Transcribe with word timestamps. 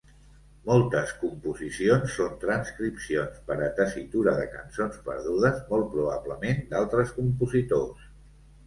Moltes 0.69 1.11
composicions 1.23 2.15
són 2.21 2.33
transcripcions 2.45 3.37
per 3.51 3.59
a 3.67 3.69
tessitura 3.81 4.35
de 4.41 4.49
cançons 4.57 4.99
perdudes 5.11 5.63
molt 5.71 5.95
probablement 5.97 6.69
d'altres 6.75 7.15
compositors. 7.23 8.13